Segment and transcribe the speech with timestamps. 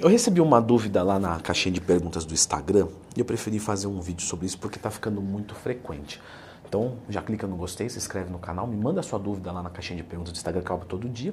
[0.00, 3.86] Eu recebi uma dúvida lá na caixinha de perguntas do Instagram e eu preferi fazer
[3.86, 6.20] um vídeo sobre isso porque está ficando muito frequente.
[6.66, 9.70] Então já clica no gostei, se inscreve no canal, me manda sua dúvida lá na
[9.70, 11.32] caixinha de perguntas do Instagram que eu abro todo dia.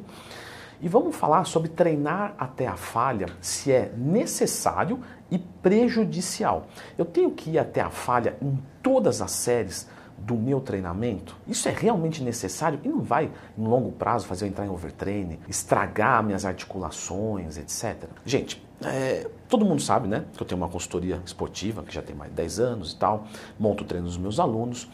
[0.80, 5.00] E vamos falar sobre treinar até a falha, se é necessário
[5.32, 6.68] e prejudicial.
[7.00, 9.88] Eu tenho que ir até a falha em todas as séries
[10.26, 11.36] do meu treinamento?
[11.48, 15.40] Isso é realmente necessário e não vai, em longo prazo, fazer eu entrar em overtraining,
[15.48, 18.10] estragar minhas articulações, etc.
[18.26, 22.16] Gente, é, todo mundo sabe, né, que eu tenho uma consultoria esportiva, que já tem
[22.16, 23.26] mais de 10 anos e tal,
[23.60, 24.90] monto treino dos meus alunos,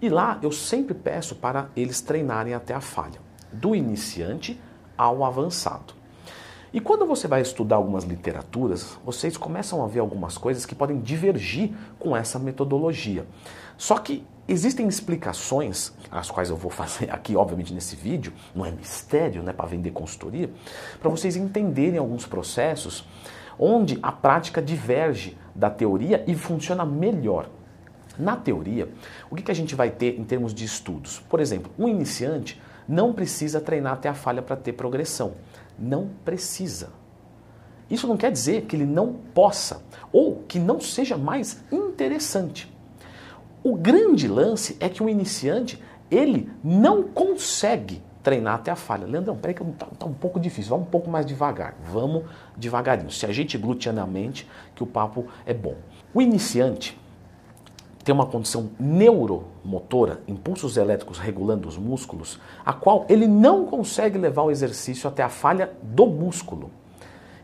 [0.00, 3.20] e lá eu sempre peço para eles treinarem até a falha,
[3.52, 4.60] do iniciante
[4.96, 5.94] ao avançado.
[6.72, 11.00] E quando você vai estudar algumas literaturas, vocês começam a ver algumas coisas que podem
[11.00, 13.26] divergir com essa metodologia.
[13.76, 18.70] Só que existem explicações, as quais eu vou fazer aqui, obviamente, nesse vídeo, não é
[18.70, 20.50] mistério, né, para vender consultoria,
[21.00, 23.04] para vocês entenderem alguns processos
[23.58, 27.48] onde a prática diverge da teoria e funciona melhor.
[28.18, 28.90] Na teoria,
[29.30, 31.18] o que, que a gente vai ter em termos de estudos?
[31.28, 35.34] Por exemplo, um iniciante não precisa treinar até a falha para ter progressão
[35.78, 36.90] não precisa.
[37.90, 42.72] Isso não quer dizer que ele não possa ou que não seja mais interessante.
[43.64, 49.06] O grande lance é que o iniciante ele não consegue treinar até a falha.
[49.06, 51.74] Leandrão, peraí que está tá um pouco difícil, vamos um pouco mais devagar.
[51.92, 52.24] Vamos
[52.56, 53.10] devagarinho.
[53.10, 55.74] Se ajeite glutianamente que o papo é bom.
[56.14, 56.98] O iniciante,
[58.04, 64.42] tem uma condição neuromotora, impulsos elétricos regulando os músculos, a qual ele não consegue levar
[64.42, 66.70] o exercício até a falha do músculo.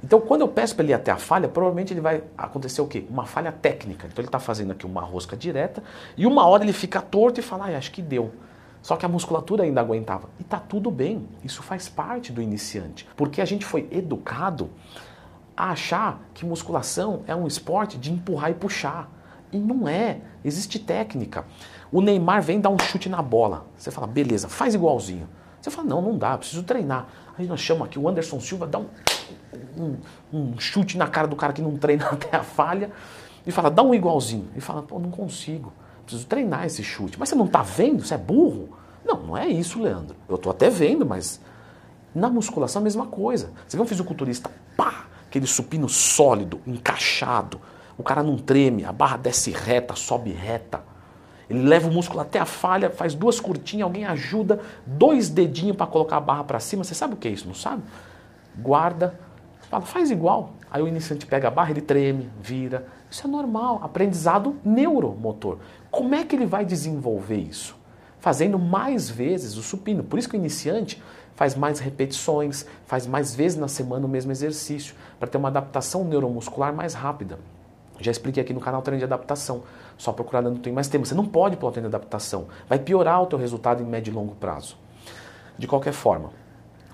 [0.03, 2.87] Então, quando eu peço para ele ir até a falha, provavelmente ele vai acontecer o
[2.87, 3.05] quê?
[3.11, 4.07] Uma falha técnica.
[4.07, 5.83] Então, ele está fazendo aqui uma rosca direta
[6.17, 8.33] e uma hora ele fica torto e fala, ah, acho que deu.
[8.81, 10.29] Só que a musculatura ainda aguentava.
[10.39, 11.29] E tá tudo bem.
[11.43, 13.09] Isso faz parte do iniciante.
[13.17, 14.71] Porque a gente foi educado
[15.57, 19.11] a achar que musculação é um esporte de empurrar e puxar.
[19.53, 20.21] E não é.
[20.45, 21.45] Existe técnica.
[21.91, 23.67] O Neymar vem dar um chute na bola.
[23.77, 25.29] Você fala, beleza, faz igualzinho.
[25.61, 27.09] Você fala, não, não dá, preciso treinar.
[27.37, 28.87] Aí nós chamamos aqui o Anderson Silva, dá um,
[29.77, 29.97] um,
[30.33, 32.91] um chute na cara do cara que não treina até a falha
[33.47, 34.49] e fala, dá um igualzinho.
[34.57, 35.73] E fala, pô, não consigo,
[36.05, 37.19] preciso treinar esse chute.
[37.19, 38.05] Mas você não está vendo?
[38.05, 38.71] Você é burro?
[39.05, 40.17] Não, não é isso, Leandro.
[40.29, 41.41] Eu estou até vendo, mas
[42.15, 43.53] na musculação é a mesma coisa.
[43.67, 47.61] Você vê um fisiculturista, pá, aquele supino sólido, encaixado,
[47.97, 50.83] o cara não treme, a barra desce reta, sobe reta.
[51.49, 55.87] Ele leva o músculo até a falha, faz duas curtinhas, alguém ajuda, dois dedinhos para
[55.87, 56.85] colocar a barra para cima.
[56.85, 57.83] Você sabe o que é isso, não sabe?
[58.57, 59.19] Guarda,
[59.71, 60.53] fala, faz igual.
[60.71, 62.87] Aí o iniciante pega a barra, ele treme, vira.
[63.11, 65.59] Isso é normal, aprendizado neuromotor.
[65.91, 67.75] Como é que ele vai desenvolver isso?
[68.19, 70.05] Fazendo mais vezes o supino.
[70.05, 71.03] Por isso que o iniciante
[71.35, 76.05] faz mais repetições, faz mais vezes na semana o mesmo exercício, para ter uma adaptação
[76.05, 77.39] neuromuscular mais rápida.
[77.99, 79.63] Já expliquei aqui no canal treino de adaptação.
[79.97, 81.07] Só procurar não tem mais tempo.
[81.07, 82.47] Você não pode pular o treino de adaptação.
[82.69, 84.77] Vai piorar o teu resultado em médio e longo prazo.
[85.59, 86.31] De qualquer forma,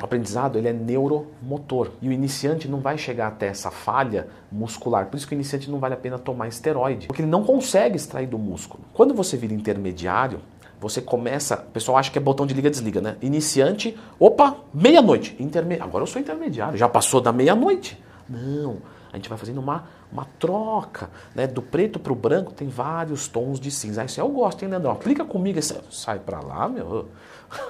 [0.01, 5.07] o aprendizado ele é neuromotor e o iniciante não vai chegar até essa falha muscular.
[5.07, 7.97] Por isso que o iniciante não vale a pena tomar esteroide, porque ele não consegue
[7.97, 8.83] extrair do músculo.
[8.93, 10.41] Quando você vira intermediário,
[10.81, 13.17] você começa, o pessoal acha que é botão de liga desliga, né?
[13.23, 15.79] Iniciante, opa, meia-noite, interme...
[15.81, 18.03] agora eu sou intermediário, já passou da meia-noite.
[18.29, 18.79] Não,
[19.15, 21.47] a gente vai fazendo uma, uma troca, né?
[21.47, 24.05] Do preto para o branco tem vários tons de cinza.
[24.05, 24.91] Isso eu gosto, hein, Leandrão?
[24.91, 25.79] Aplica comigo, esse...
[25.89, 27.09] sai para lá, meu.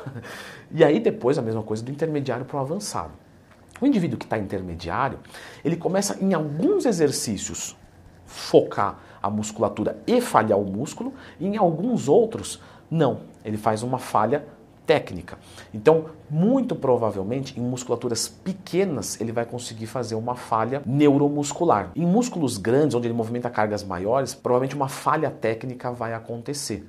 [0.72, 3.12] e aí depois a mesma coisa do intermediário para o avançado.
[3.78, 5.19] O indivíduo que está intermediário,
[5.62, 7.76] ele começa em alguns exercícios
[8.25, 12.59] focar a musculatura e falhar o músculo, e em alguns outros,
[12.91, 13.21] não.
[13.44, 14.47] Ele faz uma falha
[14.86, 15.38] técnica.
[15.72, 21.90] Então, muito provavelmente, em musculaturas pequenas, ele vai conseguir fazer uma falha neuromuscular.
[21.94, 26.88] Em músculos grandes, onde ele movimenta cargas maiores, provavelmente uma falha técnica vai acontecer.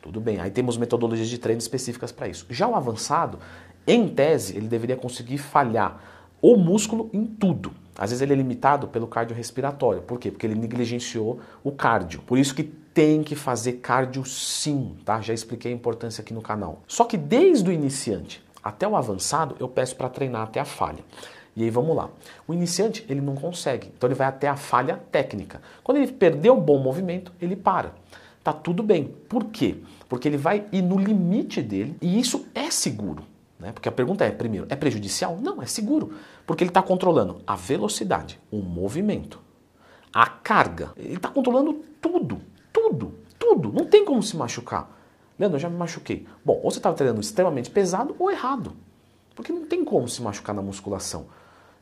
[0.00, 2.46] Tudo bem, aí temos metodologias de treino específicas para isso.
[2.50, 3.38] Já o avançado,
[3.86, 6.00] em tese, ele deveria conseguir falhar
[6.40, 7.72] o músculo em tudo.
[7.96, 10.02] Às vezes ele é limitado pelo cardiorrespiratório.
[10.02, 10.30] Por quê?
[10.30, 12.20] Porque ele negligenciou o cardio.
[12.22, 15.20] Por isso que tem que fazer cardio sim, tá?
[15.20, 16.82] Já expliquei a importância aqui no canal.
[16.86, 21.04] Só que desde o iniciante até o avançado, eu peço para treinar até a falha.
[21.54, 22.08] E aí vamos lá.
[22.46, 23.90] O iniciante, ele não consegue.
[23.96, 25.60] Então ele vai até a falha técnica.
[25.82, 27.94] Quando ele perdeu o bom movimento, ele para.
[28.42, 29.14] Tá tudo bem.
[29.28, 29.76] Por quê?
[30.08, 33.24] Porque ele vai ir no limite dele e isso é seguro.
[33.58, 33.70] Né?
[33.70, 35.38] Porque a pergunta é, primeiro, é prejudicial?
[35.40, 36.14] Não, é seguro.
[36.46, 39.40] Porque ele está controlando a velocidade, o movimento,
[40.12, 40.92] a carga.
[40.96, 42.40] Ele está controlando tudo.
[42.92, 43.72] Tudo, tudo.
[43.72, 44.90] Não tem como se machucar.
[45.38, 46.26] Leandro, eu já me machuquei.
[46.44, 48.74] Bom, ou você estava treinando extremamente pesado ou errado.
[49.34, 51.26] Porque não tem como se machucar na musculação.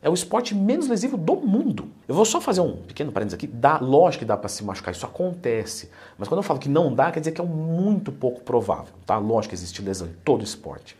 [0.00, 1.88] É o esporte menos lesivo do mundo.
[2.06, 3.48] Eu vou só fazer um pequeno parênteses aqui.
[3.48, 5.90] Dá, lógico que dá para se machucar, isso acontece.
[6.16, 8.94] Mas quando eu falo que não dá, quer dizer que é muito pouco provável.
[9.04, 9.18] Tá?
[9.18, 10.96] Lógico que existe lesão em todo esporte.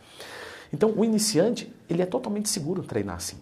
[0.72, 3.36] Então, o iniciante, ele é totalmente seguro treinar assim.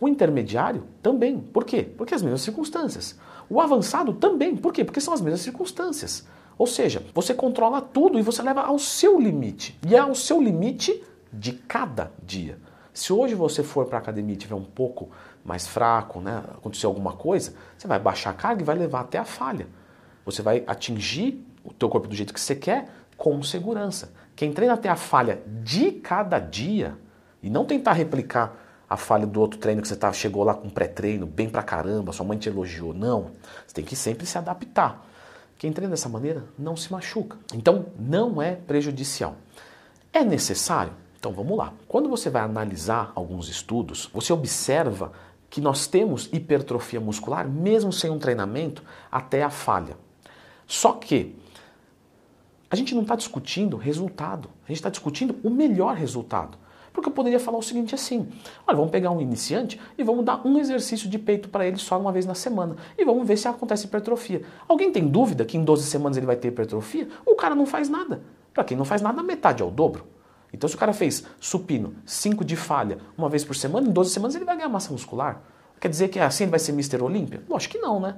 [0.00, 1.38] O intermediário também.
[1.40, 1.82] Por quê?
[1.82, 3.18] Porque as mesmas circunstâncias.
[3.48, 4.56] O avançado também.
[4.56, 4.84] Por quê?
[4.84, 6.26] Porque são as mesmas circunstâncias.
[6.58, 9.78] Ou seja, você controla tudo e você leva ao seu limite.
[9.86, 11.02] E é ao seu limite
[11.32, 12.58] de cada dia.
[12.92, 15.10] Se hoje você for para a academia e tiver um pouco
[15.44, 19.18] mais fraco, né, acontecer alguma coisa, você vai baixar a carga e vai levar até
[19.18, 19.66] a falha.
[20.24, 24.12] Você vai atingir o teu corpo do jeito que você quer com segurança.
[24.34, 26.96] Quem treina até a falha de cada dia
[27.42, 30.68] e não tentar replicar a falha do outro treino que você tá, chegou lá com
[30.68, 32.94] pré-treino, bem pra caramba, sua mãe te elogiou.
[32.94, 33.32] Não.
[33.66, 35.04] Você tem que sempre se adaptar.
[35.58, 37.36] Quem treina dessa maneira não se machuca.
[37.54, 39.36] Então, não é prejudicial.
[40.12, 40.92] É necessário?
[41.18, 41.72] Então vamos lá.
[41.88, 45.12] Quando você vai analisar alguns estudos, você observa
[45.50, 49.96] que nós temos hipertrofia muscular mesmo sem um treinamento até a falha.
[50.66, 51.36] Só que
[52.70, 56.58] a gente não está discutindo resultado, a gente está discutindo o melhor resultado.
[56.96, 58.26] Porque eu poderia falar o seguinte assim:
[58.66, 62.00] olha, vamos pegar um iniciante e vamos dar um exercício de peito para ele só
[62.00, 64.40] uma vez na semana e vamos ver se acontece hipertrofia.
[64.66, 67.06] Alguém tem dúvida que em 12 semanas ele vai ter hipertrofia?
[67.26, 68.22] O cara não faz nada.
[68.54, 70.06] Para quem não faz nada, metade é o dobro.
[70.50, 74.10] Então, se o cara fez supino, 5 de falha, uma vez por semana, em 12
[74.10, 75.42] semanas ele vai ganhar massa muscular.
[75.78, 77.02] Quer dizer que assim ele vai ser Mr.
[77.02, 77.42] Olímpia?
[77.46, 78.16] Lógico que não, né?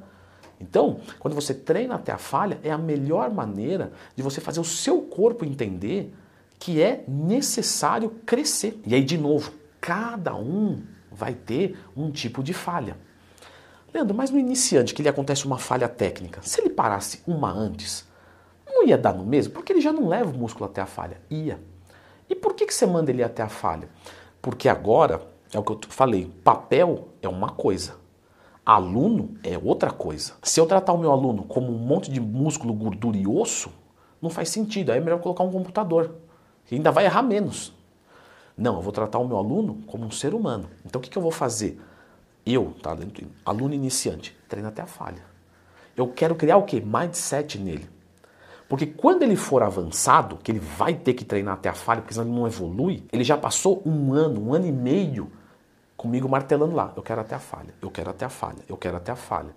[0.61, 4.65] Então, quando você treina até a falha, é a melhor maneira de você fazer o
[4.65, 6.15] seu corpo entender
[6.59, 8.81] que é necessário crescer.
[8.87, 12.97] E aí, de novo, cada um vai ter um tipo de falha.
[13.93, 18.07] Leandro, mas no iniciante que lhe acontece uma falha técnica, se ele parasse uma antes,
[18.67, 19.55] não ia dar no mesmo?
[19.55, 21.21] Porque ele já não leva o músculo até a falha.
[21.31, 21.59] Ia.
[22.29, 23.89] E por que, que você manda ele até a falha?
[24.43, 25.23] Porque agora,
[25.53, 27.97] é o que eu falei, papel é uma coisa,
[28.65, 30.35] aluno é outra coisa.
[30.43, 33.71] Se eu tratar o meu aluno como um monte de músculo, gordura e osso,
[34.21, 34.93] não faz sentido.
[34.93, 36.15] Aí é melhor colocar um computador
[36.69, 37.73] que ainda vai errar menos.
[38.57, 40.69] Não, eu vou tratar o meu aluno como um ser humano.
[40.85, 41.81] Então o que, que eu vou fazer?
[42.45, 42.95] Eu, tá,
[43.45, 45.23] aluno iniciante, treino até a falha.
[45.97, 46.81] Eu quero criar o que?
[46.81, 47.89] Mindset nele.
[48.69, 52.13] Porque quando ele for avançado, que ele vai ter que treinar até a falha, porque
[52.13, 55.33] senão ele não evolui, ele já passou um ano, um ano e meio
[55.97, 56.93] comigo martelando lá.
[56.95, 59.55] Eu quero até a falha, eu quero até a falha, eu quero até a falha.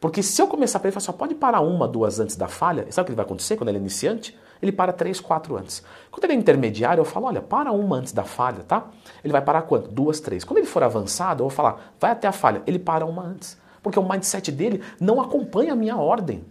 [0.00, 3.08] Porque se eu começar para ele, só pode parar uma, duas antes da falha, sabe
[3.08, 4.36] o que vai acontecer quando ele é iniciante?
[4.62, 5.82] Ele para três, quatro antes.
[6.10, 8.88] Quando ele é intermediário, eu falo, olha, para uma antes da falha, tá?
[9.24, 9.88] Ele vai parar quanto?
[9.88, 10.44] Duas, três.
[10.44, 12.62] Quando ele for avançado, eu vou falar, vai até a falha.
[12.66, 13.58] Ele para uma antes.
[13.82, 16.44] Porque o mindset dele não acompanha a minha ordem.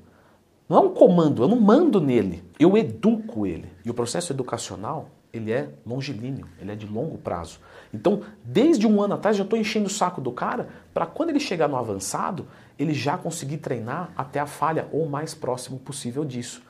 [0.69, 3.69] Não é um comando, eu não mando nele, eu educo ele.
[3.85, 7.59] E o processo educacional, ele é longilíneo, ele é de longo prazo.
[7.94, 11.39] Então, desde um ano atrás, já estou enchendo o saco do cara para quando ele
[11.39, 12.47] chegar no avançado,
[12.77, 16.62] ele já conseguir treinar até a falha ou mais próximo possível disso.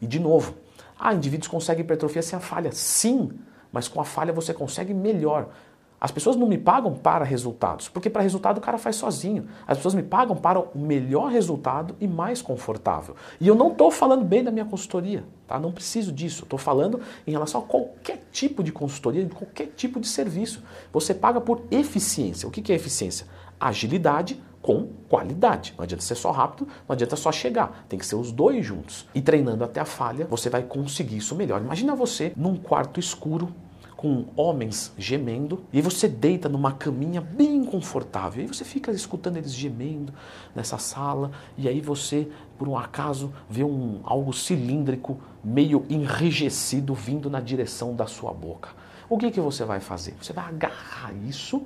[0.00, 0.54] E de novo,
[0.98, 2.70] ah, indivíduos conseguem hipertrofia sem a falha.
[2.72, 3.30] Sim,
[3.72, 5.50] mas com a falha você consegue melhor.
[5.98, 9.48] As pessoas não me pagam para resultados, porque para resultado o cara faz sozinho.
[9.66, 13.16] As pessoas me pagam para o melhor resultado e mais confortável.
[13.40, 15.58] E eu não estou falando bem da minha consultoria, tá?
[15.58, 16.44] Não preciso disso.
[16.44, 20.62] Estou falando em relação a qualquer tipo de consultoria, qualquer tipo de serviço.
[20.92, 22.46] Você paga por eficiência.
[22.46, 23.26] O que é eficiência?
[23.58, 25.72] Agilidade com qualidade.
[25.78, 27.86] Não adianta ser só rápido, não adianta só chegar.
[27.88, 29.06] Tem que ser os dois juntos.
[29.14, 31.60] E treinando até a falha, você vai conseguir isso melhor.
[31.60, 33.54] Imagina você num quarto escuro
[33.96, 39.54] com homens gemendo, e você deita numa caminha bem confortável, e você fica escutando eles
[39.54, 40.12] gemendo
[40.54, 47.30] nessa sala, e aí você, por um acaso, vê um algo cilíndrico, meio enrijecido vindo
[47.30, 48.68] na direção da sua boca.
[49.08, 50.14] O que, que você vai fazer?
[50.20, 51.64] Você vai agarrar isso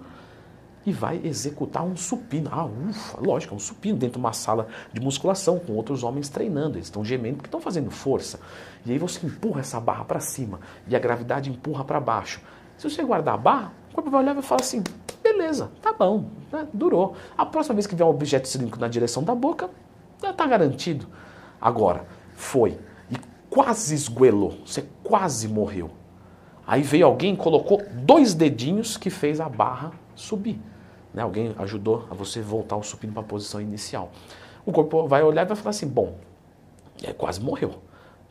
[0.84, 2.48] e vai executar um supino.
[2.52, 6.28] Ah, ufa, lógico, é um supino dentro de uma sala de musculação com outros homens
[6.28, 6.76] treinando.
[6.76, 8.40] Eles estão gemendo porque estão fazendo força.
[8.84, 12.40] E aí você empurra essa barra para cima e a gravidade empurra para baixo.
[12.78, 14.82] Se você guardar a barra, o corpo vai olhar e falar assim:
[15.22, 16.66] beleza, tá bom, né?
[16.72, 17.14] durou.
[17.36, 19.68] A próxima vez que vier um objeto cilíndrico na direção da boca,
[20.22, 21.06] já está garantido.
[21.60, 22.78] Agora, foi
[23.10, 23.16] e
[23.50, 25.90] quase esguelou, você quase morreu.
[26.66, 30.60] Aí veio alguém, colocou dois dedinhos que fez a barra subir.
[31.12, 31.22] Né?
[31.22, 34.10] Alguém ajudou a você voltar o supino para a posição inicial.
[34.64, 36.16] O corpo vai olhar e vai falar assim: bom,
[37.02, 37.74] é, quase morreu.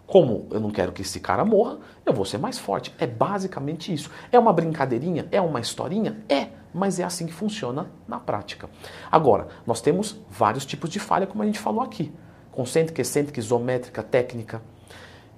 [0.06, 2.94] Como eu não quero que esse cara morra, eu vou ser mais forte.
[2.98, 4.10] É basicamente isso.
[4.32, 5.28] É uma brincadeirinha?
[5.32, 6.18] É uma historinha?
[6.28, 8.68] É, mas é assim que funciona na prática.
[9.12, 12.12] Agora, nós temos vários tipos de falha, como a gente falou aqui:
[12.52, 14.62] concêntrica, excêntrica, isométrica, técnica.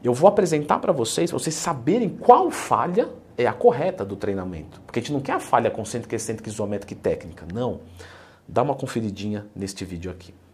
[0.04, 4.82] Eu vou apresentar para vocês, para vocês saberem qual falha é a correta do treinamento.
[4.82, 7.46] Porque a gente não quer a falha concêntrica, excêntrica, isométrica e técnica.
[7.54, 7.82] Não.
[8.48, 10.34] Dá uma conferidinha neste vídeo aqui.